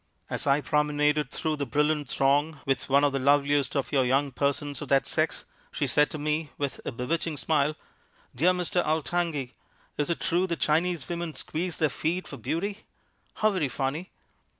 As 0.31 0.47
I 0.47 0.61
promenaded 0.61 1.29
through 1.29 1.57
the 1.57 1.65
brilliant 1.67 2.09
throng 2.09 2.59
with 2.65 2.89
one 2.89 3.03
of 3.03 3.13
the 3.13 3.19
loveliest 3.19 3.75
of 3.75 3.91
your 3.91 4.03
young 4.03 4.31
persons 4.31 4.81
of 4.81 4.87
that 4.87 5.05
sex, 5.05 5.45
she 5.71 5.85
said 5.85 6.09
to 6.09 6.17
me, 6.17 6.49
with 6.57 6.81
a 6.85 6.91
bewitching 6.91 7.37
smile, 7.37 7.75
'Dear 8.33 8.49
Mr. 8.53 8.83
Altangi, 8.83 9.51
is 9.99 10.09
it 10.09 10.19
true 10.19 10.47
that 10.47 10.59
Chinese 10.59 11.07
women 11.07 11.35
squeeze 11.35 11.77
their 11.77 11.89
feet 11.89 12.27
for 12.27 12.37
beauty? 12.37 12.79
How 13.35 13.51
very 13.51 13.69
funny!' 13.69 14.09